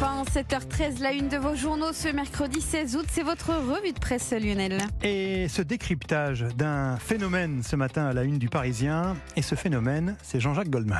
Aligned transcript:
Europe 0.00 0.26
1, 0.34 0.40
7h13, 0.40 1.00
la 1.02 1.12
une 1.12 1.28
de 1.28 1.36
vos 1.36 1.54
journaux 1.54 1.92
ce 1.92 2.08
mercredi 2.08 2.60
16 2.60 2.96
août, 2.96 3.06
c'est 3.10 3.22
votre 3.22 3.50
revue 3.50 3.92
de 3.92 3.98
presse 3.98 4.32
Lionel. 4.32 4.78
Et 5.02 5.48
ce 5.48 5.62
décryptage 5.62 6.44
d'un 6.56 6.96
phénomène 6.96 7.62
ce 7.62 7.76
matin 7.76 8.06
à 8.06 8.12
la 8.12 8.22
une 8.22 8.38
du 8.38 8.48
Parisien, 8.48 9.16
et 9.36 9.42
ce 9.42 9.54
phénomène, 9.54 10.16
c'est 10.22 10.40
Jean-Jacques 10.40 10.70
Goldman. 10.70 10.98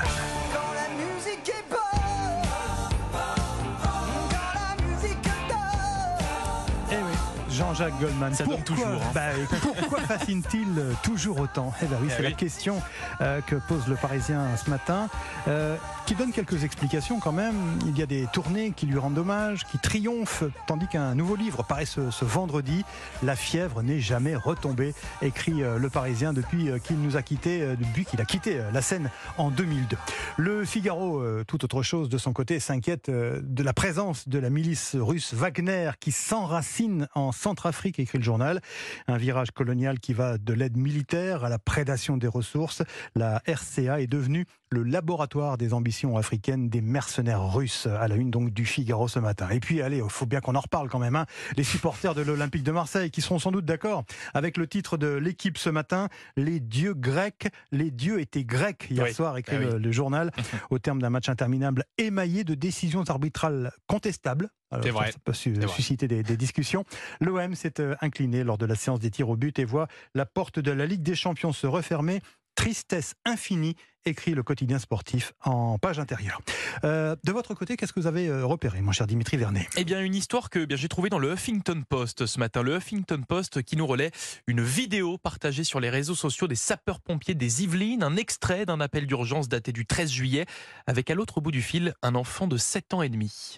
Eh 7.49 7.55
Jean-Jacques 7.55 7.99
Goldman. 8.01 8.35
Ça 8.35 8.45
donne 8.45 8.63
toujours, 8.63 8.87
hein. 8.87 9.11
bah, 9.15 9.31
pourquoi 9.63 10.01
fascine-t-il 10.01 10.67
toujours 11.03 11.41
autant 11.41 11.73
Eh 11.83 11.87
ben 11.87 11.97
oui, 12.01 12.09
Eh 12.11 12.15
c'est 12.17 12.23
la 12.23 12.29
oui. 12.31 12.35
question 12.35 12.81
euh, 13.21 13.41
que 13.41 13.57
pose 13.57 13.87
le 13.89 13.97
Parisien 13.97 14.57
ce 14.57 14.71
matin, 14.71 15.09
euh, 15.49 15.77
qui 16.07 16.15
donne 16.15 16.33
quelques 16.33 16.65
explications 16.65 17.21
quand 17.21 17.33
même. 17.33 17.55
Il 17.87 17.99
y 17.99 18.03
a 18.03 18.07
des 18.07 18.27
tournées 18.33 18.73
qui 18.73 18.87
lui 18.87 18.99
rendent 18.99 19.19
hommage, 19.19 19.65
qui 19.65 19.79
triomphent, 19.79 20.45
tandis 20.67 20.87
qu'un 20.89 21.15
nouveau 21.15 21.37
livre 21.37 21.63
paraît 21.65 21.87
ce, 21.87 22.11
ce 22.11 22.25
vendredi. 22.25 22.85
La 23.23 23.37
fièvre 23.37 23.83
n'est 23.83 24.01
jamais 24.01 24.37
retombée, 24.37 24.95
écrit 25.23 25.63
euh, 25.63 25.79
le 25.79 25.91
Parisien 25.91 26.33
depuis 26.33 26.71
qu'il 26.85 27.01
nous 27.01 27.17
a 27.17 27.23
quitté, 27.23 27.61
depuis 27.77 28.05
qu'il 28.05 28.21
a 28.21 28.25
quitté 28.25 28.61
la 28.73 28.83
scène 28.83 29.11
en 29.37 29.51
2002. 29.51 29.97
Le 30.37 30.65
Figaro, 30.65 31.23
tout 31.45 31.65
autre 31.65 31.83
chose 31.83 32.09
de 32.09 32.19
son 32.19 32.33
côté, 32.33 32.61
s'inquiète 32.61 33.11
de 33.11 33.63
la 33.63 33.73
présence 33.73 34.29
de 34.29 34.39
la 34.39 34.51
milice 34.51 34.97
russe 34.99 35.35
Wagner 35.35 35.91
qui 36.01 36.13
s'enracine 36.13 37.09
en 37.15 37.33
Centrafrique, 37.39 37.99
écrit 37.99 38.19
le 38.19 38.25
journal. 38.25 38.61
Un 39.07 39.17
virage 39.17 39.51
colonial 39.53 40.01
qui 40.01 40.13
va 40.13 40.37
de 40.39 40.53
l'aide 40.53 40.77
militaire 40.77 41.45
à 41.45 41.49
la 41.49 41.59
prédation 41.59 42.17
des 42.17 42.27
ressources. 42.29 42.83
La 43.15 43.41
RCA 43.47 44.01
est 44.01 44.07
devenue 44.07 44.45
le 44.71 44.83
laboratoire 44.83 45.57
des 45.57 45.73
ambitions 45.73 46.17
africaines 46.19 46.69
des 46.69 46.83
mercenaires 46.83 47.53
russes, 47.55 47.87
à 47.87 48.07
la 48.07 48.17
une 48.17 48.31
donc 48.31 48.51
du 48.53 48.67
Figaro 48.67 49.09
ce 49.09 49.19
matin. 49.19 49.49
Et 49.51 49.61
puis, 49.61 49.81
allez, 49.81 49.99
il 50.05 50.11
faut 50.11 50.27
bien 50.27 50.41
qu'on 50.41 50.55
en 50.57 50.61
reparle 50.61 50.91
quand 50.91 50.99
même. 50.99 51.17
hein. 51.17 51.25
Les 51.57 51.65
supporters 51.65 52.15
de 52.15 52.21
l'Olympique 52.21 52.65
de 52.65 52.73
Marseille 52.73 53.11
qui 53.11 53.23
seront 53.23 53.39
sans 53.39 53.51
doute 53.51 53.65
d'accord 53.65 54.05
avec 54.35 54.57
le 54.59 54.67
titre 54.67 54.99
de 54.99 55.09
l'équipe 55.09 55.57
ce 55.57 55.71
matin, 55.71 56.09
Les 56.37 56.61
dieux 56.61 56.93
grecs. 56.95 57.49
Les 57.73 57.91
dieux 57.91 58.21
étaient 58.21 58.45
grecs 58.45 58.89
hier 58.91 59.05
Oui. 59.05 59.15
soir, 59.15 59.39
écrit 59.39 59.57
Ah 59.57 59.61
oui. 59.65 59.73
le, 59.73 59.79
le 59.79 59.93
journal, 59.93 60.33
au 60.71 60.79
terme 60.79 61.01
d'un 61.01 61.11
match 61.11 61.29
interminable 61.31 61.85
émaillé 61.97 62.45
de 62.45 62.55
décisions 62.55 63.05
arbitrales 63.09 63.73
contestables. 63.87 64.51
C'est 64.83 64.91
vrai. 64.91 65.13
Ça 65.13 65.19
peut 65.25 65.33
vrai. 65.33 65.69
susciter 65.69 66.09
des, 66.09 66.23
des 66.23 66.37
discussions. 66.37 66.85
L'OM 67.21 67.55
s'est 67.55 67.81
euh, 67.81 67.95
incliné 68.01 68.45
lors 68.45 68.59
de 68.59 68.67
la 68.67 68.75
séance 68.75 69.01
des 69.01 69.11
tirs 69.11 69.29
au 69.29 69.37
but 69.37 69.59
et 69.59 69.65
voit 69.65 69.89
la 70.15 70.27
porte 70.27 70.59
de 70.59 70.71
la 70.71 70.87
Ligue 70.87 71.03
des 71.03 71.15
Champions 71.15 71.53
se 71.53 71.67
refermer. 71.67 72.21
Tristesse 72.55 73.15
infinie, 73.25 73.77
écrit 74.05 74.35
le 74.35 74.43
quotidien 74.43 74.81
sportif 74.81 75.33
en 75.45 75.79
page 75.79 76.01
intérieure. 76.01 76.41
Euh, 76.83 77.15
de 77.25 77.31
votre 77.31 77.55
côté, 77.55 77.77
qu'est-ce 77.77 77.93
que 77.93 78.01
vous 78.01 78.09
avez 78.09 78.27
euh, 78.27 78.45
repéré, 78.45 78.81
mon 78.81 78.91
cher 78.91 79.07
Dimitri 79.07 79.37
Vernet? 79.37 79.69
Eh 79.77 79.85
bien, 79.85 80.01
une 80.01 80.15
histoire 80.15 80.51
que 80.51 80.67
eh 80.69 80.77
j'ai 80.77 80.89
trouvée 80.89 81.09
dans 81.09 81.21
le 81.21 81.33
Huffington 81.33 81.85
Post 81.89 82.27
ce 82.27 82.39
matin. 82.41 82.63
Le 82.63 82.77
Huffington 82.77 83.23
Post 83.29 83.63
qui 83.63 83.77
nous 83.77 83.87
relaie 83.87 84.11
une 84.49 84.61
vidéo 84.61 85.19
partagée 85.19 85.63
sur 85.63 85.79
les 85.79 85.89
réseaux 85.89 86.17
sociaux 86.17 86.49
des 86.49 86.57
sapeurs-pompiers 86.57 87.35
des 87.35 87.63
Yvelines, 87.63 88.03
un 88.03 88.17
extrait 88.17 88.67
d'un 88.67 88.81
appel 88.81 89.07
d'urgence 89.07 89.49
daté 89.49 89.71
du 89.71 89.87
13 89.87 90.11
juillet, 90.11 90.47
avec 90.89 91.11
à 91.11 91.15
l'autre 91.15 91.41
bout 91.41 91.53
du 91.53 91.63
fil 91.63 91.95
un 92.03 92.17
enfant 92.17 92.49
de 92.49 92.57
7 92.57 92.95
ans 92.95 93.03
et 93.03 93.09
demi. 93.09 93.57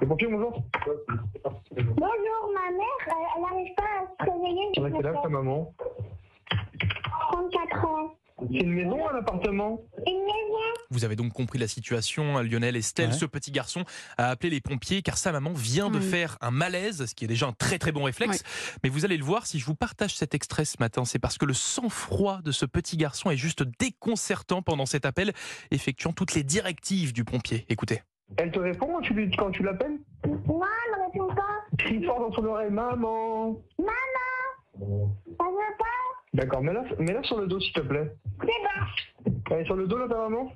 Les 0.00 0.06
pompiers, 0.06 0.28
bonjour. 0.28 0.64
Bonjour, 1.72 2.50
ma 2.54 2.70
mère, 2.70 3.00
euh, 3.08 3.12
elle 3.36 3.42
n'arrive 3.42 3.74
pas 3.76 3.82
à 3.82 4.24
se 4.24 4.30
réveiller. 4.30 4.72
Tu 4.72 4.84
as 4.84 4.90
quel 4.90 5.06
âge 5.06 5.16
ta 5.22 5.28
maman 5.28 5.74
34 7.32 7.84
ans. 7.84 8.14
C'est 8.38 8.60
une 8.60 8.72
maison, 8.72 9.06
un 9.10 9.18
appartement 9.18 9.82
Une 10.06 10.20
maison 10.20 10.80
Vous 10.88 11.04
avez 11.04 11.16
donc 11.16 11.34
compris 11.34 11.58
la 11.58 11.68
situation, 11.68 12.38
hein, 12.38 12.42
Lionel 12.42 12.76
Estelle. 12.76 13.10
Ouais. 13.10 13.14
Ce 13.14 13.26
petit 13.26 13.50
garçon 13.50 13.84
a 14.16 14.30
appelé 14.30 14.48
les 14.48 14.62
pompiers 14.62 15.02
car 15.02 15.18
sa 15.18 15.32
maman 15.32 15.52
vient 15.52 15.90
de 15.90 16.00
faire 16.00 16.38
un 16.40 16.50
malaise, 16.50 17.04
ce 17.04 17.14
qui 17.14 17.26
est 17.26 17.28
déjà 17.28 17.46
un 17.46 17.52
très 17.52 17.78
très 17.78 17.92
bon 17.92 18.04
réflexe. 18.04 18.42
Mais 18.82 18.88
vous 18.88 19.04
allez 19.04 19.18
le 19.18 19.24
voir, 19.24 19.46
si 19.46 19.58
je 19.58 19.66
vous 19.66 19.74
partage 19.74 20.16
cet 20.16 20.34
extrait 20.34 20.64
ce 20.64 20.76
matin, 20.80 21.04
c'est 21.04 21.18
parce 21.18 21.36
que 21.36 21.44
le 21.44 21.52
sang-froid 21.52 22.40
de 22.42 22.52
ce 22.52 22.64
petit 22.64 22.96
garçon 22.96 23.30
est 23.30 23.36
juste 23.36 23.62
déconcertant 23.78 24.62
pendant 24.62 24.86
cet 24.86 25.04
appel, 25.04 25.34
effectuant 25.70 26.12
toutes 26.12 26.34
les 26.34 26.42
directives 26.42 27.12
du 27.12 27.24
pompier. 27.24 27.66
Écoutez. 27.68 28.00
Elle 28.36 28.50
te 28.52 28.58
répond 28.58 28.86
quand 28.86 29.00
tu, 29.00 29.14
lui- 29.14 29.30
quand 29.36 29.50
tu 29.50 29.62
l'appelles 29.62 29.98
Non, 30.26 30.38
elle 30.46 31.00
ne 31.00 31.04
répond 31.06 31.34
pas. 31.34 31.42
Crie 31.78 32.04
fort 32.04 32.20
dans 32.20 32.32
son 32.32 32.44
oreille, 32.46 32.70
maman 32.70 33.56
Ça 34.78 35.44
veut 35.44 35.76
pas? 35.78 35.84
D'accord, 36.32 36.62
mets-la 36.62 36.84
mets-la 36.98 37.22
sur 37.24 37.38
le 37.40 37.46
dos 37.46 37.58
s'il 37.60 37.72
te 37.72 37.80
plaît. 37.80 38.12
C'est 38.40 38.46
bon. 38.46 39.32
Elle 39.50 39.60
est 39.60 39.64
sur 39.64 39.74
le 39.76 39.86
dos 39.86 39.98
là 39.98 40.08
ta 40.08 40.16
maman? 40.16 40.52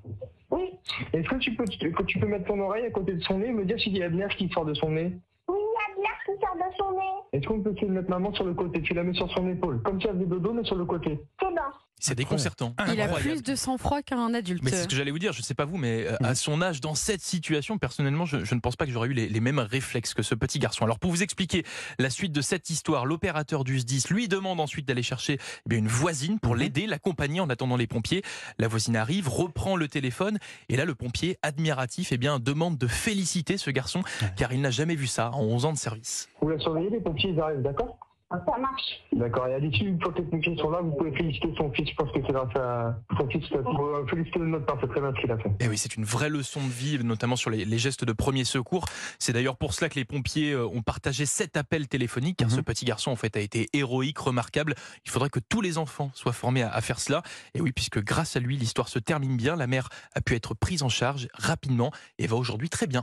Oui. 0.50 0.70
Est-ce 1.12 1.28
que 1.28 1.36
tu 1.36 1.54
peux, 1.56 1.64
que 1.64 2.02
tu 2.04 2.18
peux 2.20 2.26
mettre 2.26 2.46
ton 2.46 2.60
oreille 2.60 2.86
à 2.86 2.90
côté 2.90 3.12
de 3.14 3.20
son 3.22 3.38
nez 3.38 3.48
et 3.48 3.52
me 3.52 3.64
dire 3.64 3.78
s'il 3.80 3.96
y 3.96 4.02
a 4.02 4.08
de 4.08 4.16
l'air 4.16 4.28
qui 4.36 4.48
sort 4.50 4.64
de 4.64 4.74
son 4.74 4.90
nez? 4.90 5.12
Oui, 5.48 5.58
il 5.58 5.60
y 5.60 5.92
a 5.92 5.96
de 5.96 6.02
l'air 6.02 6.18
qui 6.24 6.40
sort 6.46 6.54
de 6.56 6.74
son 6.78 6.92
nez. 6.92 7.00
Est-ce 7.32 7.46
qu'on 7.48 7.60
peut 7.60 7.72
essayer 7.72 7.88
de 7.88 7.92
mettre 7.92 8.08
maman 8.10 8.32
sur 8.34 8.44
le 8.44 8.54
côté? 8.54 8.80
Tu 8.82 8.94
la 8.94 9.02
mets 9.02 9.14
sur 9.14 9.28
son 9.32 9.48
épaule, 9.48 9.82
comme 9.82 10.00
si 10.00 10.06
elle 10.06 10.14
faisait 10.14 10.26
dodo 10.26 10.52
mais 10.52 10.64
sur 10.64 10.76
le 10.76 10.84
côté. 10.84 11.18
C'est 11.40 11.48
bon. 11.48 11.56
C'est 12.04 12.14
déconcertant. 12.14 12.74
Il 12.92 13.00
a 13.00 13.08
plus 13.08 13.42
de 13.42 13.54
sang-froid 13.54 14.02
qu'un 14.02 14.34
adulte. 14.34 14.62
Mais 14.62 14.70
c'est 14.70 14.82
ce 14.82 14.88
que 14.88 14.94
j'allais 14.94 15.10
vous 15.10 15.18
dire, 15.18 15.32
je 15.32 15.40
ne 15.40 15.44
sais 15.44 15.54
pas 15.54 15.64
vous, 15.64 15.78
mais 15.78 16.06
euh, 16.06 16.16
à 16.22 16.34
son 16.34 16.60
âge, 16.60 16.80
dans 16.80 16.94
cette 16.94 17.22
situation, 17.22 17.78
personnellement, 17.78 18.26
je, 18.26 18.44
je 18.44 18.54
ne 18.54 18.60
pense 18.60 18.76
pas 18.76 18.84
que 18.84 18.92
j'aurais 18.92 19.08
eu 19.08 19.14
les, 19.14 19.28
les 19.28 19.40
mêmes 19.40 19.58
réflexes 19.58 20.12
que 20.12 20.22
ce 20.22 20.34
petit 20.34 20.58
garçon. 20.58 20.84
Alors 20.84 20.98
pour 20.98 21.10
vous 21.10 21.22
expliquer 21.22 21.64
la 21.98 22.10
suite 22.10 22.32
de 22.32 22.42
cette 22.42 22.68
histoire, 22.68 23.06
l'opérateur 23.06 23.64
du 23.64 23.78
SDIS 23.78 24.04
lui 24.10 24.28
demande 24.28 24.60
ensuite 24.60 24.86
d'aller 24.86 25.02
chercher 25.02 25.38
eh 25.40 25.68
bien, 25.68 25.78
une 25.78 25.88
voisine 25.88 26.38
pour 26.38 26.56
l'aider, 26.56 26.86
l'accompagner 26.86 27.40
en 27.40 27.48
attendant 27.48 27.76
les 27.76 27.86
pompiers. 27.86 28.22
La 28.58 28.68
voisine 28.68 28.96
arrive, 28.96 29.28
reprend 29.28 29.76
le 29.76 29.88
téléphone, 29.88 30.38
et 30.68 30.76
là 30.76 30.84
le 30.84 30.94
pompier, 30.94 31.38
admiratif, 31.42 32.12
eh 32.12 32.18
bien, 32.18 32.38
demande 32.38 32.76
de 32.76 32.86
féliciter 32.86 33.56
ce 33.56 33.70
garçon, 33.70 34.02
car 34.36 34.52
il 34.52 34.60
n'a 34.60 34.70
jamais 34.70 34.94
vu 34.94 35.06
ça 35.06 35.30
en 35.32 35.42
11 35.42 35.64
ans 35.64 35.72
de 35.72 35.78
service. 35.78 36.28
Vous 36.42 36.48
la 36.50 36.58
surveillez, 36.58 36.90
les 36.90 37.00
pompiers 37.00 37.30
ils 37.30 37.40
arrivent, 37.40 37.62
d'accord? 37.62 37.96
Ça 38.46 38.58
marche. 38.58 38.82
D'accord, 39.12 39.46
et 39.48 39.54
à 39.54 39.58
l'issue, 39.58 39.84
une 39.86 40.00
fois 40.00 40.12
que 40.12 40.18
les 40.18 40.24
pompiers 40.24 40.56
sont 40.56 40.70
là, 40.70 40.80
vous 40.82 40.92
pouvez 40.92 41.12
féliciter 41.12 41.52
son 41.56 41.70
fils, 41.72 41.88
je 41.90 41.94
pense 41.94 42.10
que 42.12 42.18
c'est 42.26 42.32
grâce 42.32 42.56
à 42.56 42.96
son 43.18 43.28
fils, 43.28 43.46
faut 43.48 43.56
euh, 43.86 44.06
féliciter 44.08 44.38
notre 44.40 44.66
part, 44.66 44.76
c'est 44.80 44.88
très 44.88 45.00
bien 45.00 45.12
ce 45.14 45.20
qu'il 45.20 45.30
a 45.30 45.38
fait. 45.38 45.50
Et 45.60 45.68
oui, 45.68 45.78
c'est 45.78 45.96
une 45.96 46.04
vraie 46.04 46.28
leçon 46.28 46.60
de 46.60 46.70
vie, 46.72 46.98
notamment 47.04 47.36
sur 47.36 47.50
les, 47.50 47.64
les 47.64 47.78
gestes 47.78 48.04
de 48.04 48.12
premier 48.12 48.44
secours. 48.44 48.84
C'est 49.18 49.32
d'ailleurs 49.32 49.56
pour 49.56 49.72
cela 49.74 49.88
que 49.88 49.94
les 49.96 50.04
pompiers 50.04 50.52
euh, 50.52 50.66
ont 50.66 50.82
partagé 50.82 51.26
cet 51.26 51.56
appel 51.56 51.88
téléphonique, 51.88 52.36
car 52.38 52.48
Mhm. 52.48 52.56
ce 52.56 52.60
petit 52.60 52.84
garçon, 52.84 53.10
en 53.10 53.16
fait, 53.16 53.36
a 53.36 53.40
été 53.40 53.68
héroïque, 53.72 54.18
remarquable. 54.18 54.74
Il 55.04 55.10
faudrait 55.10 55.30
que 55.30 55.40
tous 55.40 55.60
les 55.60 55.78
enfants 55.78 56.10
soient 56.14 56.32
formés 56.32 56.62
à, 56.62 56.70
à 56.70 56.80
faire 56.80 56.98
cela. 57.00 57.22
Et 57.54 57.60
oui, 57.60 57.72
puisque 57.72 58.02
grâce 58.02 58.36
à 58.36 58.40
lui, 58.40 58.56
l'histoire 58.56 58.88
se 58.88 58.98
termine 58.98 59.36
bien. 59.36 59.56
La 59.56 59.66
mère 59.66 59.88
a 60.14 60.20
pu 60.20 60.34
être 60.34 60.54
prise 60.54 60.82
en 60.82 60.88
charge 60.88 61.28
rapidement 61.34 61.90
et 62.18 62.26
va 62.26 62.36
aujourd'hui 62.36 62.68
très 62.68 62.86
bien. 62.86 63.02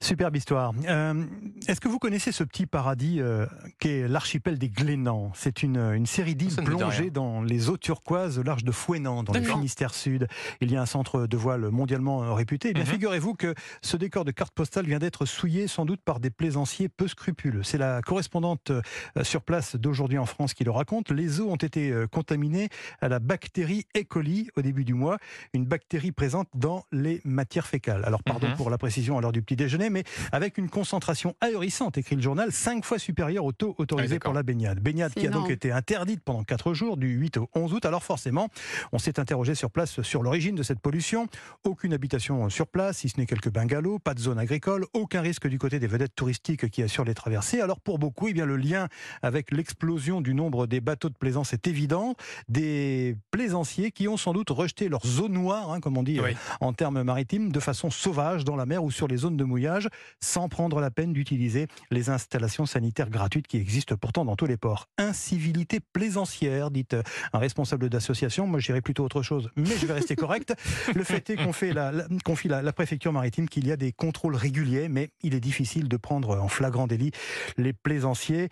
Superbe 0.00 0.36
histoire. 0.36 0.72
Euh, 0.88 1.24
Est-ce 1.66 1.80
que 1.80 1.88
vous 1.88 1.98
connaissez 1.98 2.30
ce 2.30 2.44
petit 2.44 2.66
paradis 2.66 3.20
euh, 3.20 3.46
qu'est 3.80 4.06
l'archipel 4.06 4.56
des 4.56 4.68
Glénans? 4.68 5.32
C'est 5.34 5.64
une, 5.64 5.76
une 5.76 6.06
série 6.06 6.36
d'îles 6.36 6.54
plongées 6.54 7.10
dans 7.10 7.42
les 7.42 7.68
eaux 7.68 7.76
turquoises 7.76 8.38
au 8.38 8.44
large 8.44 8.62
de 8.62 8.70
Fouenan, 8.70 9.24
dans 9.24 9.32
le. 9.32 9.42
Finistère 9.42 9.92
Sud. 9.94 10.28
Il 10.60 10.70
y 10.70 10.76
a 10.76 10.82
un 10.82 10.86
centre 10.86 11.26
de 11.26 11.36
voile 11.36 11.70
mondialement 11.70 12.22
euh, 12.22 12.32
réputé. 12.32 12.68
Eh 12.70 12.74
bien, 12.74 12.84
Mhm. 12.84 12.90
figurez-vous 12.90 13.34
que 13.34 13.54
ce 13.82 13.96
décor 13.96 14.24
de 14.24 14.30
carte 14.30 14.54
postale 14.54 14.86
vient 14.86 15.00
d'être 15.00 15.26
souillé 15.26 15.66
sans 15.66 15.84
doute 15.84 16.00
par 16.04 16.20
des 16.20 16.30
plaisanciers 16.30 16.88
peu 16.88 17.08
scrupuleux. 17.08 17.64
C'est 17.64 17.78
la 17.78 18.00
correspondante 18.00 18.70
euh, 18.70 18.80
sur 19.24 19.42
place 19.42 19.74
d'aujourd'hui 19.74 20.18
en 20.18 20.26
France 20.26 20.54
qui 20.54 20.62
le 20.62 20.70
raconte. 20.70 21.10
Les 21.10 21.40
eaux 21.40 21.50
ont 21.50 21.56
été 21.56 21.90
euh, 21.90 22.06
contaminées 22.06 22.68
à 23.00 23.08
la 23.08 23.18
bactérie 23.18 23.84
E. 23.96 24.04
coli 24.04 24.48
au 24.56 24.62
début 24.62 24.84
du 24.84 24.94
mois, 24.94 25.18
une 25.54 25.64
bactérie 25.66 26.12
présente 26.12 26.46
dans 26.54 26.84
les 26.92 27.20
matières 27.24 27.66
fécales. 27.66 28.04
Alors 28.04 28.22
pardon 28.22 28.46
Mhm. 28.50 28.54
pour 28.56 28.70
la 28.70 28.78
précision 28.78 29.18
à 29.18 29.20
l'heure 29.20 29.32
du 29.32 29.42
petit 29.42 29.56
déjeuner, 29.56 29.87
mais 29.90 30.04
avec 30.32 30.58
une 30.58 30.68
concentration 30.68 31.34
ahurissante, 31.40 31.98
écrit 31.98 32.16
le 32.16 32.22
journal, 32.22 32.52
cinq 32.52 32.84
fois 32.84 32.98
supérieure 32.98 33.44
au 33.44 33.52
taux 33.52 33.74
Ah 33.78 33.82
autorisé 33.82 34.14
d'accord. 34.16 34.30
pour 34.30 34.34
la 34.34 34.42
baignade. 34.42 34.80
Baignade 34.80 35.14
qui 35.14 35.26
a 35.26 35.30
donc 35.30 35.50
été 35.50 35.72
interdite 35.72 36.22
pendant 36.24 36.44
quatre 36.44 36.74
jours, 36.74 36.96
du 36.96 37.08
8 37.08 37.38
au 37.38 37.48
11 37.54 37.72
août. 37.74 37.84
Alors 37.86 38.02
forcément, 38.02 38.48
on 38.92 38.98
s'est 38.98 39.18
interrogé 39.20 39.54
sur 39.54 39.70
place 39.70 40.00
sur 40.02 40.22
l'origine 40.22 40.54
de 40.54 40.62
cette 40.62 40.80
pollution. 40.80 41.26
Aucune 41.64 41.92
habitation 41.92 42.48
sur 42.50 42.66
place, 42.66 42.98
si 42.98 43.08
ce 43.08 43.18
n'est 43.18 43.26
quelques 43.26 43.50
bungalows, 43.50 43.98
pas 43.98 44.14
de 44.14 44.20
zone 44.20 44.38
agricole, 44.38 44.86
aucun 44.92 45.20
risque 45.20 45.46
du 45.48 45.58
côté 45.58 45.78
des 45.78 45.86
vedettes 45.86 46.14
touristiques 46.14 46.68
qui 46.70 46.82
assurent 46.82 47.04
les 47.04 47.14
traversées. 47.14 47.60
Alors 47.60 47.80
pour 47.80 47.98
beaucoup, 47.98 48.28
eh 48.28 48.32
bien, 48.32 48.46
le 48.46 48.56
lien 48.56 48.88
avec 49.22 49.50
l'explosion 49.52 50.20
du 50.20 50.34
nombre 50.34 50.66
des 50.66 50.80
bateaux 50.80 51.08
de 51.08 51.14
plaisance 51.14 51.52
est 51.52 51.66
évident. 51.66 52.14
Des 52.48 53.16
plaisanciers 53.30 53.90
qui 53.92 54.08
ont 54.08 54.16
sans 54.16 54.32
doute 54.32 54.50
rejeté 54.50 54.88
leurs 54.88 55.20
eaux 55.20 55.28
noires, 55.28 55.70
hein, 55.72 55.80
comme 55.80 55.96
on 55.96 56.02
dit 56.02 56.20
Oui. 56.20 56.30
euh, 56.30 56.34
en 56.60 56.72
termes 56.72 57.02
maritimes, 57.02 57.52
de 57.52 57.60
façon 57.60 57.90
sauvage 57.90 58.44
dans 58.44 58.56
la 58.56 58.66
mer 58.66 58.82
ou 58.82 58.90
sur 58.90 59.08
les 59.08 59.16
zones 59.18 59.36
de 59.36 59.44
mouillage, 59.44 59.77
sans 60.20 60.48
prendre 60.48 60.80
la 60.80 60.90
peine 60.90 61.12
d'utiliser 61.12 61.66
les 61.90 62.10
installations 62.10 62.66
sanitaires 62.66 63.10
gratuites 63.10 63.46
qui 63.46 63.56
existent 63.58 63.96
pourtant 63.96 64.24
dans 64.24 64.36
tous 64.36 64.46
les 64.46 64.56
ports. 64.56 64.86
Incivilité 64.98 65.80
plaisancière, 65.92 66.70
dit 66.70 66.86
euh, 66.92 67.02
un 67.32 67.38
responsable 67.38 67.88
d'association. 67.88 68.46
Moi, 68.46 68.60
j'irais 68.60 68.80
plutôt 68.80 69.04
autre 69.04 69.22
chose, 69.22 69.50
mais 69.56 69.76
je 69.76 69.86
vais 69.86 69.94
rester 69.94 70.16
correct. 70.16 70.54
Le 70.94 71.04
fait 71.04 71.28
est 71.30 71.36
qu'on 71.36 71.52
fait 71.52 71.72
la, 71.72 71.92
la- 71.92 72.06
confie 72.24 72.48
la, 72.48 72.62
la 72.62 72.72
préfecture 72.72 73.12
maritime 73.12 73.48
qu'il 73.48 73.66
y 73.66 73.72
a 73.72 73.76
des 73.76 73.92
contrôles 73.92 74.36
réguliers, 74.36 74.88
mais 74.88 75.10
il 75.22 75.34
est 75.34 75.40
difficile 75.40 75.88
de 75.88 75.96
prendre 75.96 76.38
en 76.40 76.48
flagrant 76.48 76.86
délit 76.86 77.10
les 77.56 77.72
plaisanciers 77.72 78.48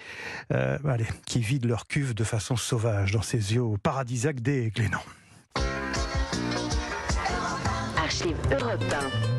euh, 0.52 0.78
allez, 0.84 1.06
qui 1.26 1.40
vident 1.40 1.68
leur 1.68 1.86
cuve 1.86 2.14
de 2.14 2.24
façon 2.24 2.56
sauvage 2.56 3.12
dans 3.12 3.22
ces 3.22 3.58
eaux 3.58 3.76
paradisiaques 3.82 4.40
des 4.40 4.70
Glénans. 4.70 5.02
Archive 7.96 8.36
Europe 8.50 8.84
1. 9.32 9.35